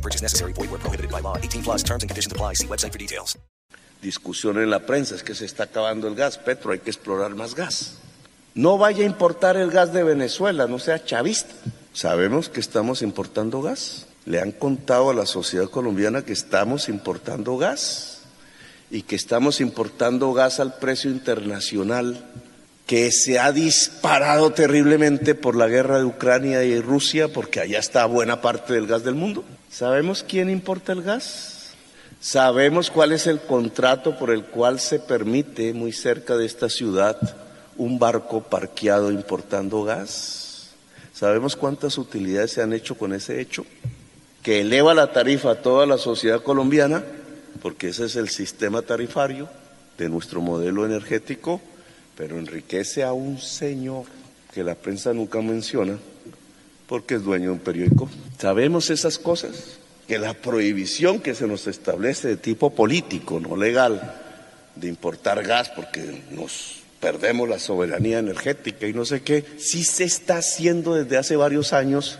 No 0.00 0.02
purchase 0.02 0.22
necessary. 0.22 0.54
Void 0.54 0.70
where 0.70 0.80
prohibited 0.80 1.10
by 1.10 1.20
law. 1.20 1.36
18 1.36 1.62
plus 1.62 1.82
terms 1.82 2.02
and 2.02 2.08
conditions 2.08 2.32
apply. 2.32 2.54
See 2.54 2.66
website 2.66 2.92
for 2.92 2.98
details. 2.98 3.36
Discusión 4.00 4.56
en 4.56 4.70
la 4.70 4.80
prensa 4.86 5.14
es 5.14 5.22
que 5.22 5.34
se 5.34 5.44
está 5.44 5.64
acabando 5.64 6.08
el 6.08 6.14
gas. 6.14 6.38
Petro, 6.38 6.72
hay 6.72 6.78
que 6.78 6.90
explorar 6.90 7.34
más 7.34 7.54
gas. 7.54 7.98
No 8.54 8.78
vaya 8.78 9.04
a 9.04 9.06
importar 9.06 9.58
el 9.58 9.70
gas 9.70 9.92
de 9.92 10.02
Venezuela, 10.02 10.66
no 10.66 10.78
sea 10.78 11.04
chavista. 11.04 11.54
Sabemos 11.92 12.48
que 12.48 12.60
estamos 12.60 13.02
importando 13.02 13.60
gas. 13.60 14.06
Le 14.24 14.40
han 14.40 14.52
contado 14.52 15.10
a 15.10 15.14
la 15.14 15.26
sociedad 15.26 15.68
colombiana 15.68 16.22
que 16.22 16.32
estamos 16.32 16.88
importando 16.88 17.58
gas 17.58 18.22
y 18.90 19.02
que 19.02 19.16
estamos 19.16 19.60
importando 19.60 20.32
gas 20.32 20.60
al 20.60 20.78
precio 20.78 21.10
internacional 21.10 22.24
que 22.86 23.12
se 23.12 23.38
ha 23.38 23.52
disparado 23.52 24.50
terriblemente 24.52 25.34
por 25.34 25.56
la 25.56 25.68
guerra 25.68 25.98
de 25.98 26.06
Ucrania 26.06 26.64
y 26.64 26.80
Rusia, 26.80 27.28
porque 27.28 27.60
allá 27.60 27.78
está 27.78 28.06
buena 28.06 28.40
parte 28.40 28.72
del 28.72 28.86
gas 28.86 29.04
del 29.04 29.14
mundo. 29.14 29.44
¿Sabemos 29.70 30.24
quién 30.24 30.50
importa 30.50 30.92
el 30.92 31.02
gas? 31.02 31.74
¿Sabemos 32.20 32.90
cuál 32.90 33.12
es 33.12 33.28
el 33.28 33.40
contrato 33.40 34.18
por 34.18 34.30
el 34.30 34.44
cual 34.44 34.80
se 34.80 34.98
permite 34.98 35.72
muy 35.72 35.92
cerca 35.92 36.36
de 36.36 36.44
esta 36.44 36.68
ciudad 36.68 37.16
un 37.76 38.00
barco 38.00 38.42
parqueado 38.42 39.12
importando 39.12 39.84
gas? 39.84 40.70
¿Sabemos 41.14 41.54
cuántas 41.54 41.98
utilidades 41.98 42.50
se 42.50 42.62
han 42.62 42.72
hecho 42.72 42.98
con 42.98 43.14
ese 43.14 43.40
hecho? 43.40 43.64
Que 44.42 44.62
eleva 44.62 44.92
la 44.92 45.12
tarifa 45.12 45.52
a 45.52 45.62
toda 45.62 45.86
la 45.86 45.98
sociedad 45.98 46.42
colombiana, 46.42 47.04
porque 47.62 47.90
ese 47.90 48.06
es 48.06 48.16
el 48.16 48.28
sistema 48.28 48.82
tarifario 48.82 49.48
de 49.96 50.08
nuestro 50.08 50.40
modelo 50.40 50.84
energético, 50.84 51.60
pero 52.16 52.38
enriquece 52.38 53.04
a 53.04 53.12
un 53.12 53.38
señor 53.38 54.06
que 54.52 54.64
la 54.64 54.74
prensa 54.74 55.14
nunca 55.14 55.40
menciona, 55.40 55.96
porque 56.90 57.14
es 57.14 57.22
dueño 57.22 57.44
de 57.44 57.50
un 57.52 57.58
periódico. 57.60 58.10
Sabemos 58.36 58.90
esas 58.90 59.16
cosas, 59.16 59.78
que 60.08 60.18
la 60.18 60.34
prohibición 60.34 61.20
que 61.20 61.36
se 61.36 61.46
nos 61.46 61.68
establece 61.68 62.26
de 62.26 62.36
tipo 62.36 62.70
político, 62.70 63.38
no 63.38 63.56
legal, 63.56 64.16
de 64.74 64.88
importar 64.88 65.46
gas 65.46 65.68
porque 65.68 66.24
nos 66.32 66.80
perdemos 66.98 67.48
la 67.48 67.60
soberanía 67.60 68.18
energética 68.18 68.88
y 68.88 68.92
no 68.92 69.04
sé 69.04 69.22
qué, 69.22 69.44
sí 69.56 69.84
se 69.84 70.02
está 70.02 70.38
haciendo 70.38 70.96
desde 70.96 71.16
hace 71.16 71.36
varios 71.36 71.72
años, 71.72 72.18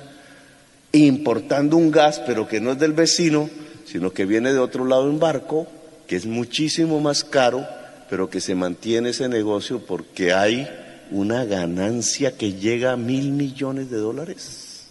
importando 0.93 1.77
un 1.77 1.91
gas, 1.91 2.23
pero 2.25 2.47
que 2.47 2.61
no 2.61 2.71
es 2.71 2.79
del 2.79 2.93
vecino, 2.93 3.51
sino 3.87 4.13
que 4.13 4.25
viene 4.25 4.53
de 4.53 4.61
otro 4.61 4.85
lado 4.85 5.11
en 5.11 5.19
barco, 5.19 5.67
que 6.07 6.15
es 6.15 6.27
muchísimo 6.27 7.01
más 7.01 7.25
caro, 7.25 7.67
pero 8.09 8.31
que 8.31 8.41
se 8.41 8.55
mantiene 8.55 9.11
ese 9.11 9.29
negocio 9.29 9.81
porque 9.85 10.33
hay 10.33 10.69
una 11.11 11.45
ganancia 11.45 12.37
que 12.37 12.55
llega 12.55 12.93
a 12.93 12.97
mil 12.97 13.33
millones 13.33 13.91
de 13.91 13.99
dólares 13.99 14.87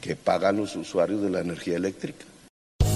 que 0.00 0.16
pagan 0.16 0.56
los 0.56 0.76
usuarios 0.76 1.22
de 1.22 1.30
la 1.30 1.40
energía 1.40 1.76
eléctrica. 1.76 2.24